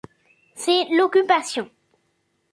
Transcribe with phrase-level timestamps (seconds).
[0.55, 1.69] C’est l’occupation.